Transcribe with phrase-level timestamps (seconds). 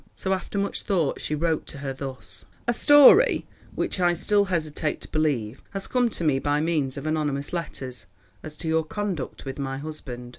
[0.15, 4.99] So after much thought she wrote to her thus:— "A story, which I still hesitate
[5.01, 8.07] to believe, has come to me by means of anonymous letters,
[8.41, 10.29] as to your conduct with my husband.